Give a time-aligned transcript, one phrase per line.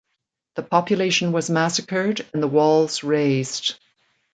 [0.55, 3.75] The population was massacred and the walls razed.